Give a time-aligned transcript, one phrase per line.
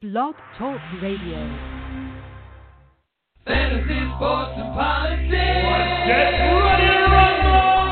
[0.00, 1.36] Blog Talk Radio.
[3.44, 5.28] Fantasy, sports, and politics.
[5.28, 7.84] Get ready to rumble!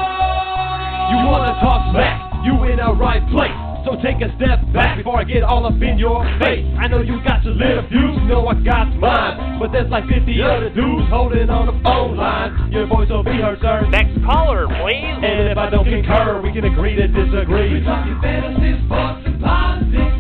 [1.13, 2.17] You wanna talk smack?
[2.49, 3.53] You in the right place.
[3.85, 6.65] So take a step back before I get all up in your face.
[6.81, 9.61] I know you got your little views, know I got mine.
[9.61, 12.73] But there's like 50 other dudes holding on the phone line.
[12.73, 13.85] Your voice will be heard, sir.
[13.93, 15.21] Next caller, please.
[15.21, 17.77] And if I don't concur, we can agree to disagree.
[17.77, 20.18] We're talking fantasy, sports, and politics.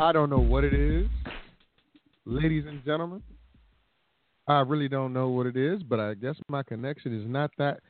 [0.00, 1.06] I don't know what it is,
[2.24, 3.22] ladies and gentlemen.
[4.48, 7.80] I really don't know what it is, but I guess my connection is not that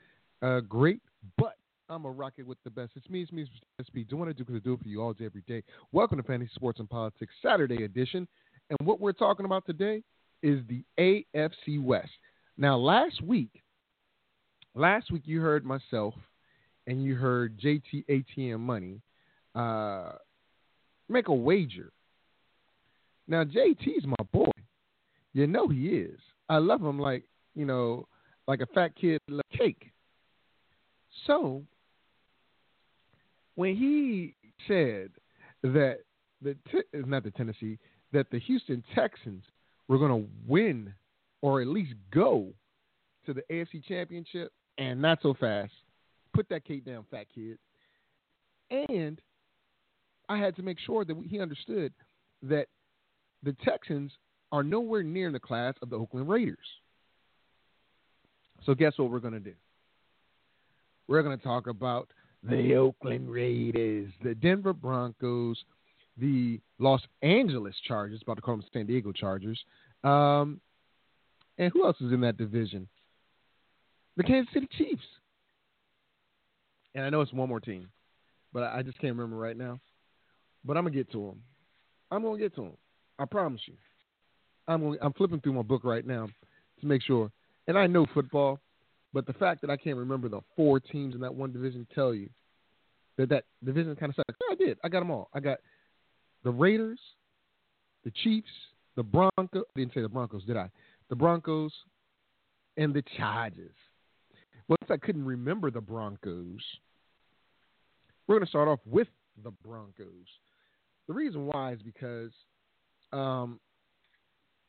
[0.42, 1.00] uh, great.
[1.38, 1.54] But
[1.88, 2.90] I'm a rocket with the best.
[2.96, 3.46] It's me, it's me,
[3.78, 4.02] it's me.
[4.02, 5.62] Doing what I do because I do it for you all day, every day.
[5.92, 8.26] Welcome to Fantasy Sports and Politics Saturday edition.
[8.70, 10.02] And what we're talking about today
[10.42, 12.10] is the AFC West.
[12.58, 13.62] Now, last week,
[14.74, 16.14] last week you heard myself
[16.88, 19.00] and you heard JT ATM Money
[19.54, 20.14] uh,
[21.08, 21.92] make a wager.
[23.30, 24.50] Now, JT's my boy.
[25.32, 26.18] You know he is.
[26.48, 27.22] I love him like,
[27.54, 28.08] you know,
[28.48, 29.92] like a fat kid love cake.
[31.28, 31.62] So,
[33.54, 34.34] when he
[34.66, 35.10] said
[35.62, 35.98] that
[36.42, 36.56] the
[36.92, 37.78] not the Tennessee
[38.12, 39.44] that the Houston Texans
[39.86, 40.92] were going to win
[41.40, 42.52] or at least go
[43.26, 45.72] to the AFC Championship, and not so fast.
[46.34, 47.58] Put that cake down, fat kid.
[48.70, 49.20] And
[50.28, 51.92] I had to make sure that he understood
[52.42, 52.66] that
[53.42, 54.12] the Texans
[54.52, 56.58] are nowhere near in the class of the Oakland Raiders.
[58.64, 59.54] So guess what we're going to do?
[61.08, 62.08] We're going to talk about
[62.42, 65.62] the Oakland Raiders, the Denver Broncos,
[66.16, 69.58] the Los Angeles Chargers, about to call them San Diego Chargers,
[70.04, 70.60] um,
[71.58, 72.88] and who else is in that division?
[74.16, 75.04] The Kansas City Chiefs.
[76.94, 77.88] And I know it's one more team,
[78.52, 79.78] but I just can't remember right now.
[80.64, 81.42] But I'm gonna get to them.
[82.10, 82.76] I'm gonna get to them.
[83.20, 83.74] I promise you.
[84.66, 86.28] I'm I'm flipping through my book right now
[86.80, 87.30] to make sure.
[87.68, 88.58] And I know football,
[89.12, 92.14] but the fact that I can't remember the four teams in that one division tell
[92.14, 92.30] you
[93.18, 94.38] that that division kind of sucks.
[94.40, 94.78] Yeah, I did.
[94.82, 95.28] I got them all.
[95.34, 95.58] I got
[96.44, 96.98] the Raiders,
[98.04, 98.48] the Chiefs,
[98.96, 99.64] the Broncos.
[99.76, 100.70] Didn't say the Broncos, did I?
[101.10, 101.72] The Broncos
[102.78, 103.74] and the Chargers.
[104.68, 106.60] Once I couldn't remember the Broncos,
[108.26, 109.08] we're going to start off with
[109.42, 110.26] the Broncos.
[111.08, 112.30] The reason why is because
[113.12, 113.60] um,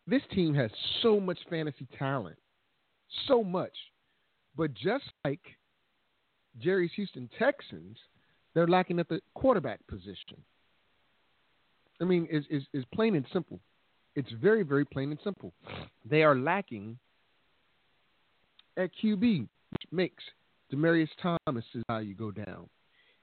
[0.08, 0.72] this team has
[1.02, 2.38] so much fantasy talent,
[3.28, 3.74] so much.
[4.58, 5.40] But just like
[6.60, 7.98] Jerry's Houston Texans,
[8.54, 10.44] they're lacking at the quarterback position.
[12.02, 13.60] I mean, is is is plain and simple.
[14.16, 15.54] It's very very plain and simple.
[16.10, 16.98] They are lacking
[18.78, 20.24] at QB, which makes
[20.74, 22.68] Demaryius Thomas's value go down.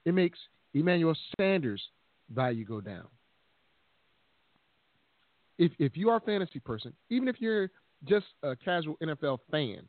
[0.04, 0.38] It makes
[0.74, 1.82] Emmanuel Sanders'
[2.32, 3.06] value go down.
[5.58, 7.70] If if you are a fantasy person, even if you're
[8.04, 9.80] just a casual NFL fan,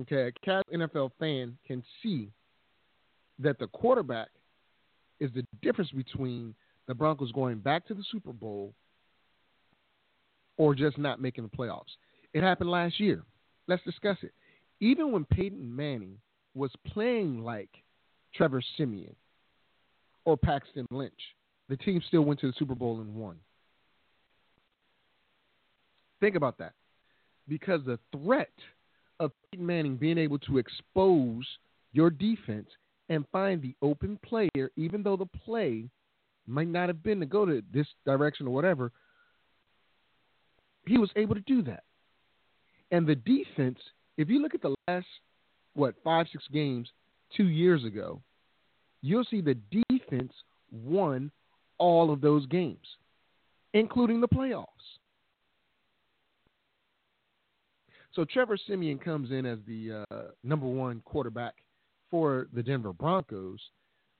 [0.00, 2.30] okay, a casual NFL fan can see
[3.38, 4.28] that the quarterback
[5.20, 6.54] is the difference between
[6.86, 8.74] the Broncos going back to the Super Bowl
[10.56, 11.96] or just not making the playoffs.
[12.32, 13.22] It happened last year.
[13.68, 14.32] Let's discuss it.
[14.80, 16.18] Even when Peyton Manning
[16.54, 17.70] was playing like
[18.34, 19.14] Trevor Siemian
[20.24, 21.12] or Paxton Lynch,
[21.68, 23.36] the team still went to the Super Bowl and won.
[26.20, 26.72] Think about that.
[27.48, 28.52] Because the threat
[29.20, 31.46] of Peyton Manning being able to expose
[31.92, 32.68] your defense
[33.08, 35.88] and find the open player, even though the play
[36.46, 38.92] might not have been to go to this direction or whatever,
[40.86, 41.84] he was able to do that.
[42.90, 43.78] And the defense,
[44.16, 45.06] if you look at the last,
[45.74, 46.88] what, five, six games
[47.36, 48.20] two years ago,
[49.02, 49.58] you'll see the
[49.88, 50.32] defense
[50.70, 51.30] won
[51.78, 52.86] all of those games,
[53.74, 54.66] including the playoffs.
[58.16, 61.52] So Trevor Siemian comes in as the uh, number one quarterback
[62.10, 63.60] for the Denver Broncos,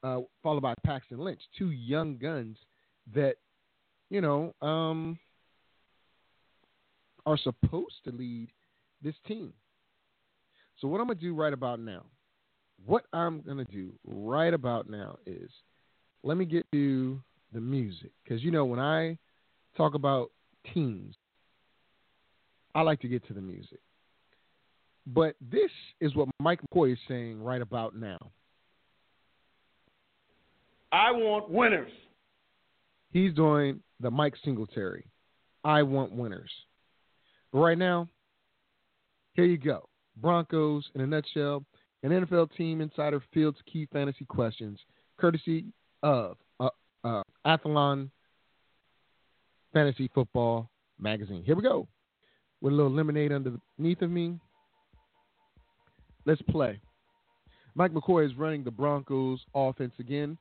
[0.03, 2.59] uh, followed by Paxton Lynch, two young guns
[3.15, 3.37] that,
[4.11, 5.19] you know, um,
[7.25, 8.51] are supposed to lead
[9.03, 9.55] this team.
[10.79, 12.05] So what I'm gonna do right about now,
[12.85, 15.51] what I'm gonna do right about now is,
[16.23, 17.19] let me get to
[17.55, 19.17] the music because you know when I
[19.75, 20.33] talk about
[20.75, 21.15] teams,
[22.77, 23.81] I like to get to the music.
[25.07, 25.71] But this
[26.03, 28.19] is what Mike McCoy is saying right about now.
[30.93, 31.91] I want winners.
[33.13, 35.07] He's doing the Mike Singletary.
[35.65, 36.51] I want winners.
[37.51, 38.09] But right now,
[39.33, 39.89] here you go.
[40.19, 41.65] Broncos in a nutshell.
[42.03, 44.79] An NFL team insider fields key fantasy questions,
[45.17, 45.65] courtesy
[46.03, 46.69] of uh,
[47.03, 48.11] uh, Athlon
[49.73, 50.69] Fantasy Football
[51.01, 51.43] Magazine.
[51.43, 51.89] Here we go.
[52.67, 54.41] With a little lemonade underneath of me.
[56.25, 56.81] Let's play.
[57.77, 60.37] Mike McCoy is running the Broncos offense again.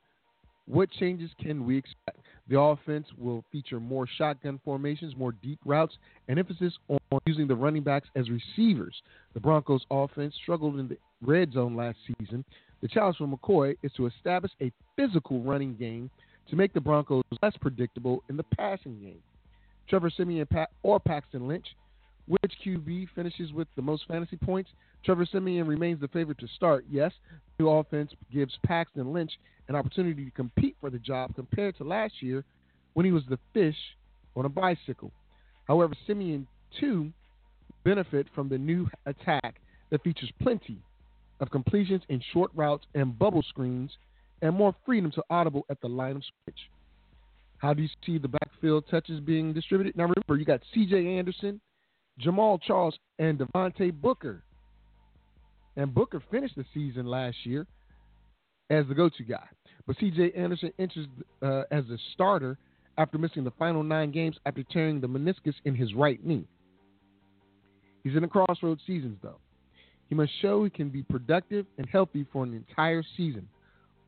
[0.65, 2.17] What changes can we expect?
[2.49, 7.53] The offense will feature more shotgun formations, more deep routes, and emphasis on using the
[7.53, 8.95] running backs as receivers.
[9.35, 12.43] The Broncos offense struggled in the red zone last season.
[12.81, 16.09] The challenge for McCoy is to establish a physical running game
[16.49, 19.21] to make the Broncos less predictable in the passing game.
[19.87, 20.47] Trevor Siemian
[20.81, 21.67] or Paxton Lynch,
[22.27, 24.69] which QB finishes with the most fantasy points?
[25.03, 26.85] Trevor Siemian remains the favorite to start.
[26.89, 27.11] Yes,
[27.57, 29.31] the new offense gives Paxton Lynch
[29.67, 32.43] an opportunity to compete for the job compared to last year
[32.93, 33.75] when he was the fish
[34.35, 35.11] on a bicycle.
[35.67, 36.47] However, Siemian
[36.79, 37.11] too
[37.83, 39.55] benefit from the new attack
[39.91, 40.79] that features plenty
[41.39, 43.91] of completions in short routes and bubble screens
[44.41, 46.69] and more freedom to audible at the line of scrimmage.
[47.57, 49.95] How do you see the backfield touches being distributed?
[49.95, 51.17] Now remember, you got C.J.
[51.17, 51.61] Anderson,
[52.21, 54.43] Jamaal Charles, and Devontae Booker.
[55.75, 57.67] And Booker finished the season last year
[58.69, 59.45] as the go-to guy.
[59.85, 60.31] But C.J.
[60.31, 61.07] Anderson enters
[61.41, 62.57] uh, as a starter
[62.97, 66.47] after missing the final nine games after tearing the meniscus in his right knee.
[68.03, 69.39] He's in the crossroads seasons, though.
[70.07, 73.47] He must show he can be productive and healthy for an entire season.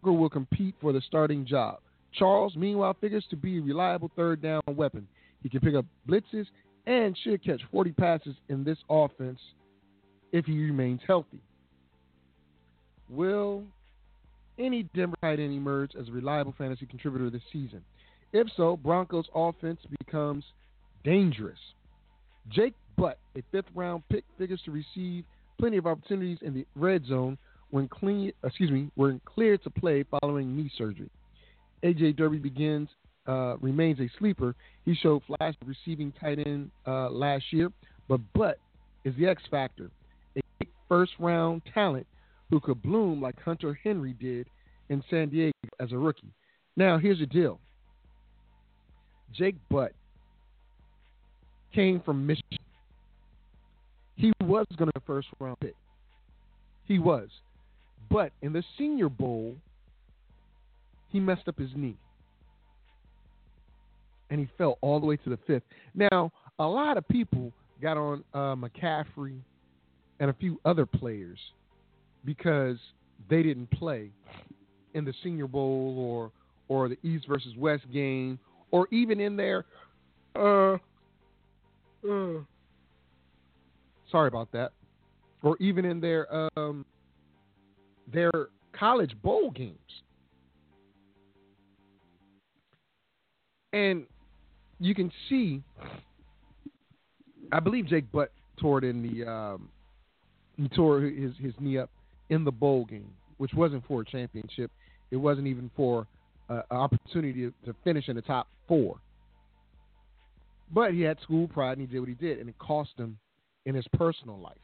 [0.02, 1.80] Booker will compete for the starting job.
[2.14, 5.08] Charles, meanwhile, figures to be a reliable third down weapon.
[5.44, 6.46] He can pick up blitzes
[6.88, 9.40] and should catch 40 passes in this offense
[10.32, 11.42] if he remains healthy.
[13.10, 13.64] Will
[14.58, 17.84] any Denver tight end emerge as a reliable fantasy contributor this season?
[18.34, 20.46] If so, Broncos offense becomes
[21.04, 21.60] dangerous.
[22.50, 25.26] Jake Butt, a fifth round pick, figures to receive
[25.60, 27.38] plenty of opportunities in the red zone
[27.70, 31.10] when clean, excuse me, when cleared to play following knee surgery.
[31.84, 32.90] AJ Derby begins
[33.28, 34.56] uh, remains a sleeper.
[34.86, 37.70] He showed flash receiving tight end uh, last year,
[38.08, 38.60] but Butt
[39.04, 39.92] is the X factor,
[40.38, 40.42] a
[40.88, 42.08] first round talent
[42.50, 44.48] who could bloom like Hunter Henry did
[44.90, 46.32] in San Diego as a rookie.
[46.76, 47.60] Now, here's the deal
[49.34, 49.92] Jake Butt
[51.74, 52.58] came from Michigan.
[54.16, 55.76] He was going to first round pick.
[56.86, 57.30] He was.
[58.10, 59.56] But in the Senior Bowl,
[61.10, 61.98] he messed up his knee.
[64.30, 65.64] And he fell all the way to the fifth.
[65.96, 67.52] Now, a lot of people
[67.82, 69.40] got on uh, McCaffrey
[70.20, 71.40] and a few other players
[72.26, 72.78] because
[73.30, 74.10] they didn't play
[74.94, 76.32] in the Senior Bowl or
[76.70, 78.38] or the East versus West game
[78.72, 79.66] or even in their
[80.36, 80.74] uh,
[82.08, 82.40] uh
[84.12, 84.72] sorry about that.
[85.44, 86.28] Or even in their
[86.58, 86.86] um
[88.12, 88.32] their
[88.74, 89.78] college bowl games.
[93.74, 94.06] And
[94.80, 95.62] you can see
[97.52, 99.70] I believe Jake Butt tore it in the um,
[100.58, 101.90] he tore his his knee up
[102.30, 104.72] in the bowl game, which wasn't for a championship.
[105.12, 106.08] It wasn't even for
[106.50, 108.98] uh, an opportunity to, to finish in the top four.
[110.74, 113.18] But he had school pride and he did what he did, and it cost him
[113.66, 114.56] in his personal life.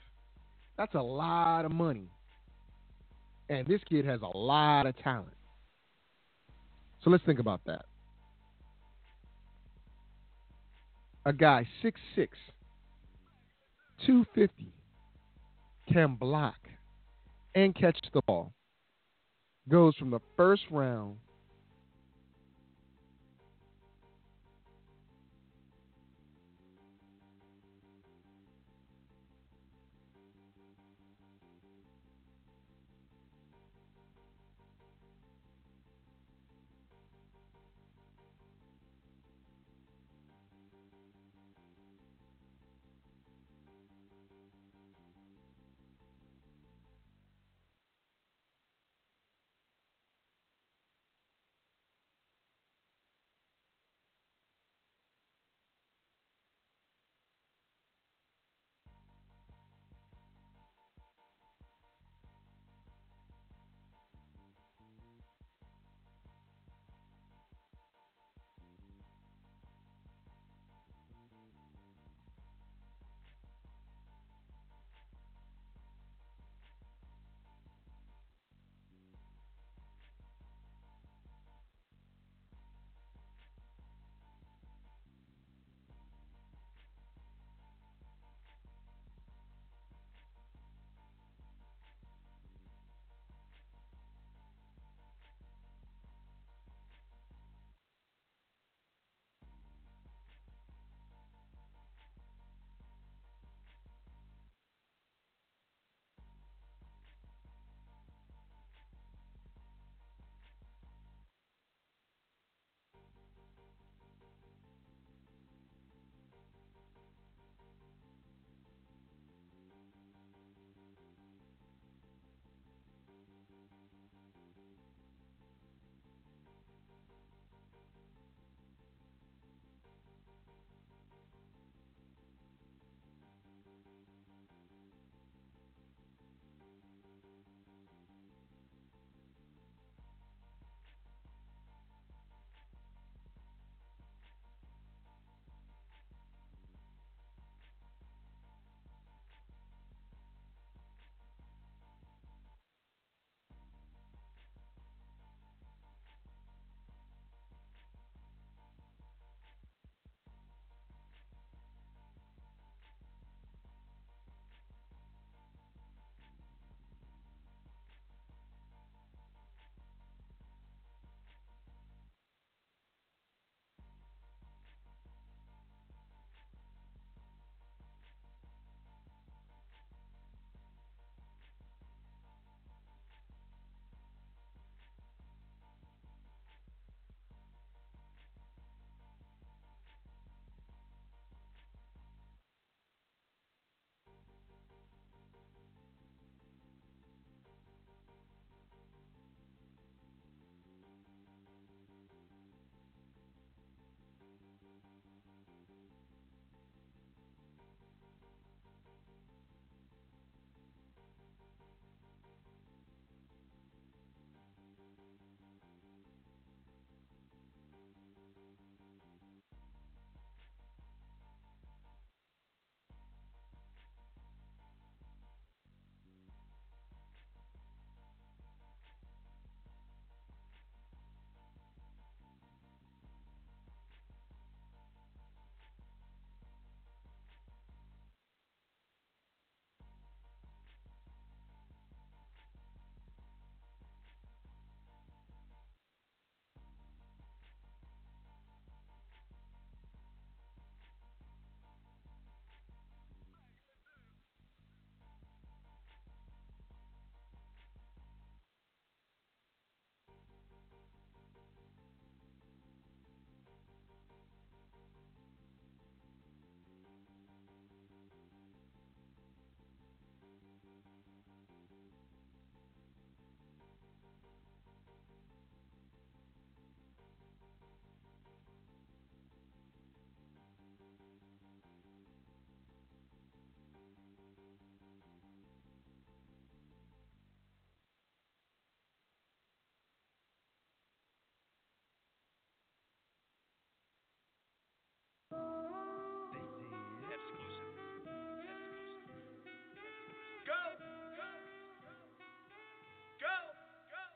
[0.78, 2.10] That's a lot of money.
[3.50, 5.34] And this kid has a lot of talent.
[7.04, 7.86] So let's think about that.
[11.26, 11.94] A guy 6'6,
[14.06, 14.74] 250,
[15.92, 16.58] can block
[17.56, 18.54] and catch the ball.
[19.70, 21.18] Goes from the first round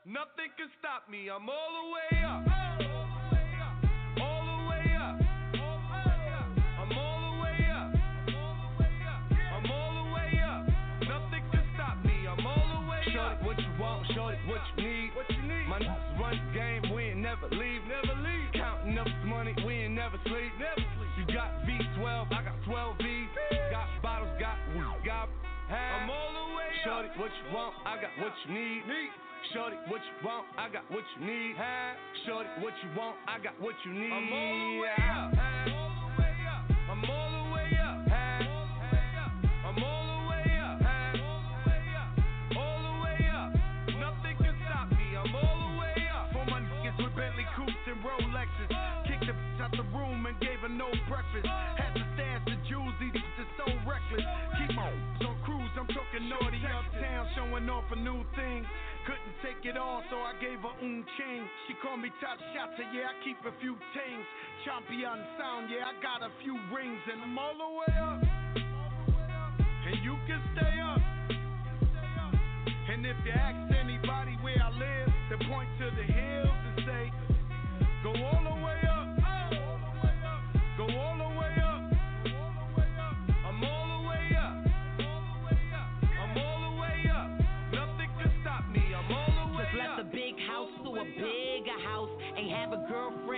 [0.08, 1.28] Nothing can stop me.
[1.28, 2.40] I'm all the way up.
[4.16, 5.20] All the way up.
[5.20, 7.92] I'm all the way up.
[9.52, 10.64] I'm all the way up.
[11.04, 12.24] Nothing can stop me.
[12.24, 13.36] I'm all the way up.
[13.36, 14.08] Shorty, what you want?
[14.16, 15.12] Shorty, what you need?
[15.12, 15.68] What you need?
[15.68, 17.84] My niggas run game, we ain't never leave.
[17.84, 18.48] Never leave.
[18.56, 20.56] Counting up this money, we ain't never sleep.
[20.56, 20.77] Never
[27.28, 27.74] what you want?
[27.84, 28.80] I got what you need.
[28.88, 29.12] Need.
[29.52, 30.48] Shorty, what you want?
[30.56, 31.60] I got what you need.
[32.24, 33.20] Shorty, what you want?
[33.28, 34.08] I got what you need.
[34.08, 35.28] I'm all the way up.
[35.36, 36.64] All the way up.
[36.88, 38.00] I'm all the way up.
[38.08, 40.80] I'm all the way up.
[42.56, 43.52] All the way up.
[43.92, 45.12] Nothing can stop me.
[45.12, 46.32] I'm all the way up.
[46.32, 48.72] For my niggas with Bentley coupes and Rolexes.
[49.04, 51.44] Kicked the bitch out the room and gave her no breakfast.
[51.76, 54.24] Had to stash the jewels, these bitches so reckless.
[54.56, 54.88] Keep my
[55.28, 56.57] on cruise, I'm talking naughty
[57.34, 58.64] showing off a new thing.
[59.06, 61.42] Couldn't take it all, so I gave her un chain.
[61.66, 64.26] She called me top shotter, yeah, I keep a few tings.
[64.64, 68.20] Champion sound, yeah, I got a few rings, and I'm all the way up.
[69.88, 71.00] And you can stay up.
[72.88, 77.12] And if you ask anybody where I live, they point to the hills and say,
[78.02, 78.67] Go all the way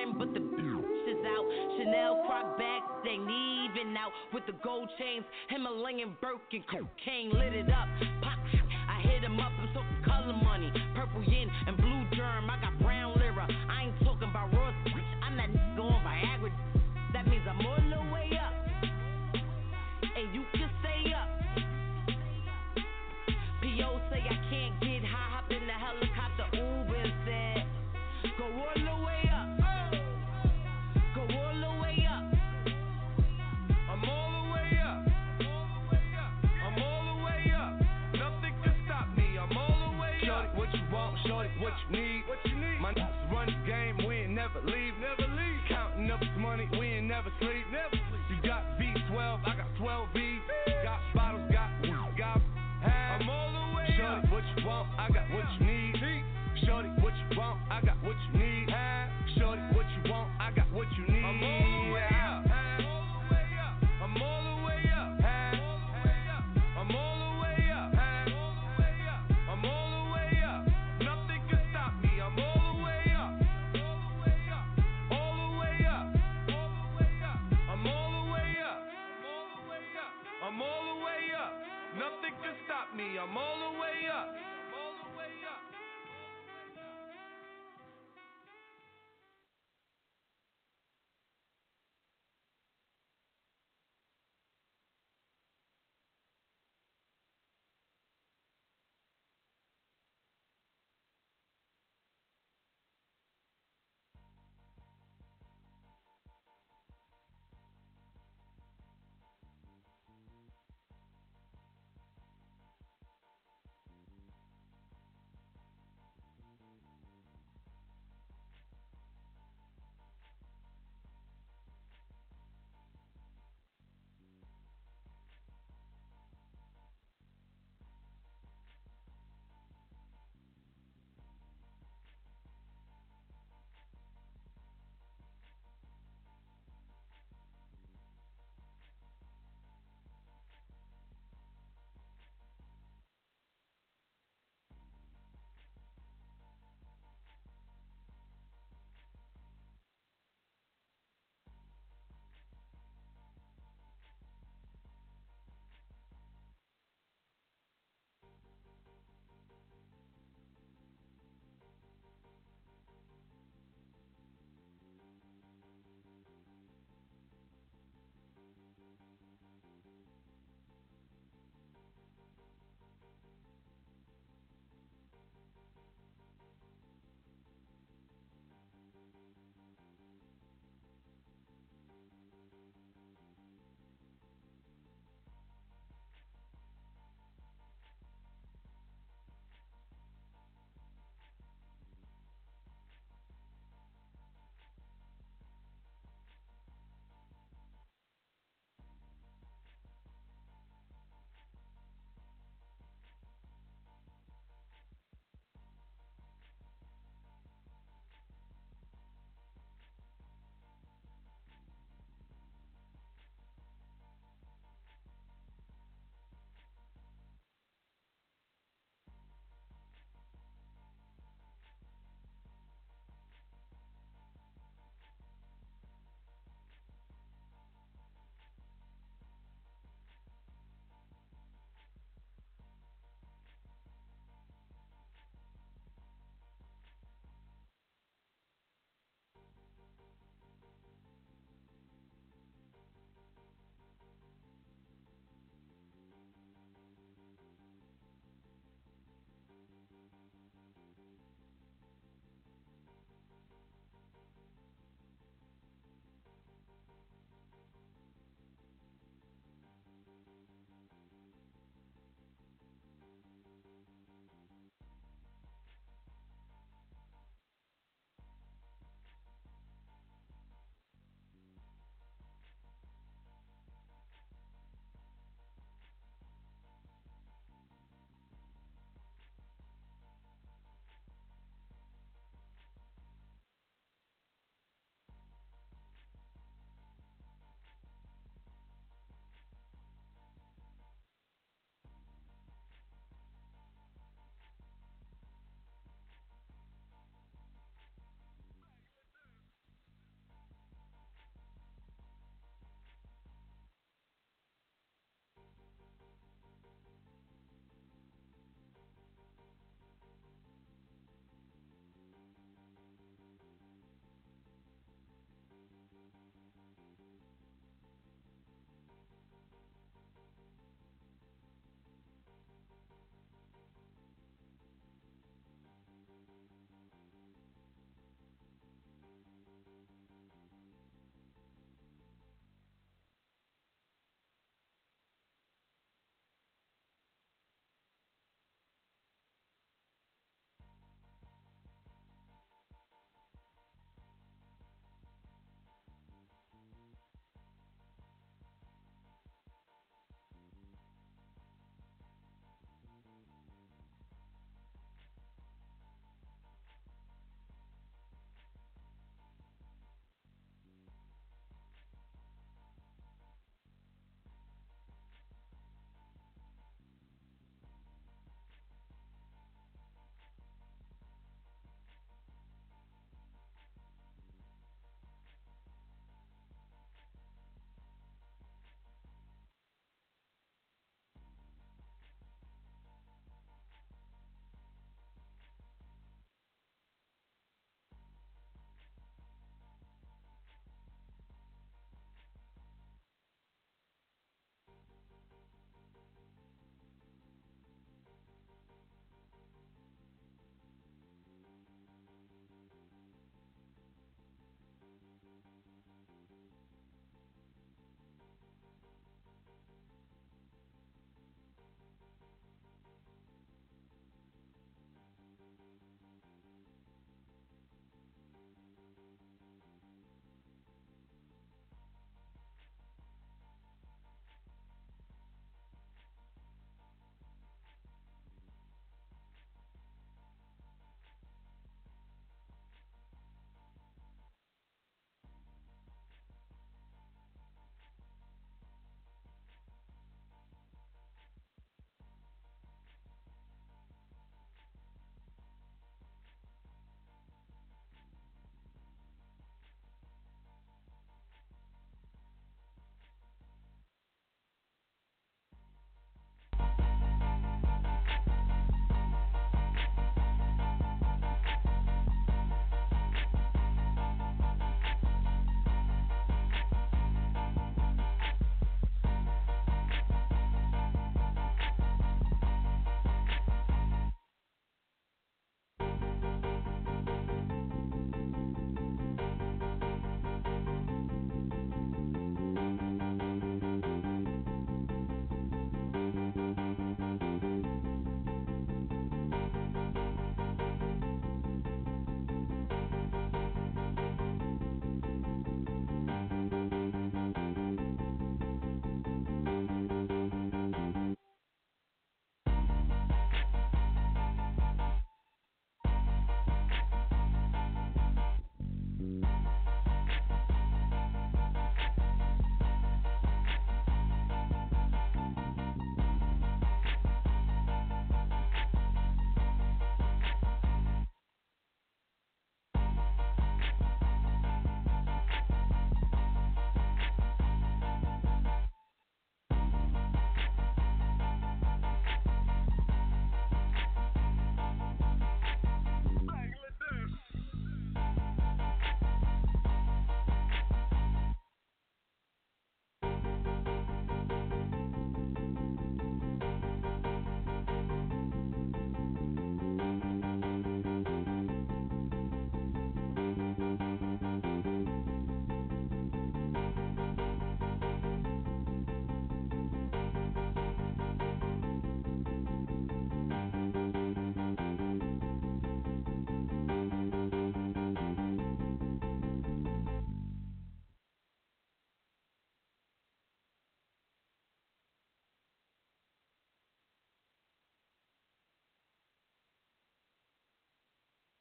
[0.01, 1.47] girlfriend, but the bitch is out.
[1.79, 4.13] Chanel croc bags, they even out.
[4.33, 7.89] With the gold chains, Himalayan Birkin, cocaine lit it up.
[8.23, 8.39] Pop,
[8.89, 10.73] I hit him up, I'm talking color money.
[10.95, 11.77] Purple yin and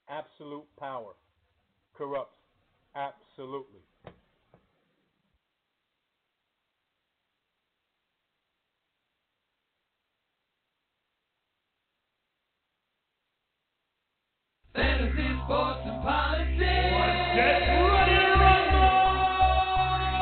[0.10, 1.13] absolute power
[1.95, 2.38] corrupts
[2.95, 3.80] absolutely.
[14.74, 16.60] Fantasy, sports, and politics.
[16.60, 18.86] Get ready to!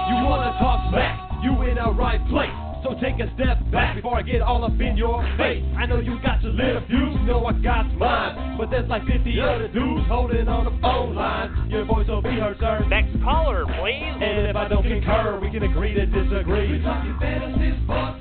[0.09, 1.43] You wanna talk smack?
[1.43, 2.49] You in the right place.
[2.83, 5.63] So take a step back before I get all up in your face.
[5.77, 8.46] I know you got your little views, know I got mine.
[8.57, 11.69] But there's like 50 other dudes holding on the phone line.
[11.69, 12.83] Your voice will be heard, sir.
[12.89, 14.17] Next caller, please.
[14.17, 16.77] And if I don't concur, we can agree to disagree.
[16.77, 18.16] We're talking fantasy, sports,